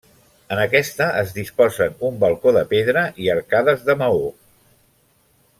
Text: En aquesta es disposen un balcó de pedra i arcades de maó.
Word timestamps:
En 0.53 0.61
aquesta 0.61 1.09
es 1.19 1.33
disposen 1.35 2.01
un 2.09 2.17
balcó 2.25 2.55
de 2.57 2.65
pedra 2.73 3.07
i 3.27 3.31
arcades 3.37 3.87
de 3.91 4.01
maó. 4.03 4.29